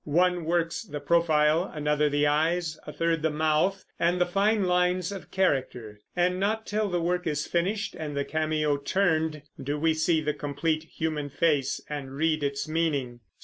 One 0.03 0.45
works 0.45 0.81
the 0.81 0.99
profile, 0.99 1.69
another 1.71 2.09
the 2.09 2.25
eyes, 2.25 2.79
a 2.87 2.91
third 2.91 3.21
the 3.21 3.29
mouth 3.29 3.85
and 3.99 4.19
the 4.19 4.25
fine 4.25 4.63
lines 4.63 5.11
of 5.11 5.29
character; 5.29 5.99
and 6.15 6.39
not 6.39 6.65
till 6.65 6.89
the 6.89 6.99
work 6.99 7.27
is 7.27 7.45
finished, 7.45 7.93
and 7.93 8.17
the 8.17 8.25
cameo 8.25 8.77
turned, 8.77 9.43
do 9.61 9.77
we 9.77 9.93
see 9.93 10.19
the 10.19 10.33
complete 10.33 10.85
human 10.85 11.29
face 11.29 11.79
and 11.87 12.15
read 12.15 12.41
its 12.41 12.67
meaning. 12.67 13.19